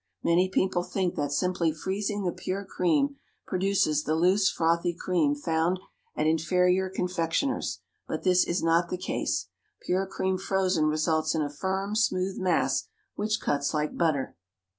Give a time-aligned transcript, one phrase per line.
[0.23, 5.79] Many people think that simply freezing the pure cream produces the loose, frothy cream found
[6.15, 11.51] at inferior confectioners', but this is not the case; pure cream frozen results in a
[11.53, 14.35] firm smooth mass which cuts like butter.